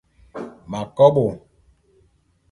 M'akobô. 0.69 1.25